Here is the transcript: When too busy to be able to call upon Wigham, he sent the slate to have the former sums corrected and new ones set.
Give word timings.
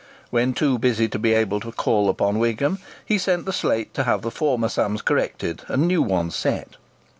When 0.31 0.55
too 0.55 0.79
busy 0.79 1.07
to 1.09 1.19
be 1.19 1.35
able 1.35 1.59
to 1.59 1.71
call 1.71 2.09
upon 2.09 2.39
Wigham, 2.39 2.79
he 3.05 3.19
sent 3.19 3.45
the 3.45 3.53
slate 3.53 3.93
to 3.93 4.03
have 4.03 4.23
the 4.23 4.31
former 4.31 4.67
sums 4.67 5.03
corrected 5.03 5.61
and 5.67 5.87
new 5.87 6.01
ones 6.01 6.35
set. 6.35 6.69